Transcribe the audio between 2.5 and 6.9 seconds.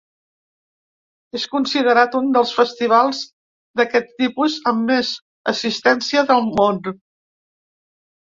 festivals d'aquest tipus amb més assistència del món.